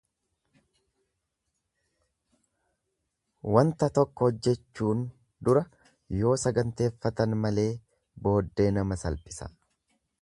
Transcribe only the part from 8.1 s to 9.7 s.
booddee nama salphisa.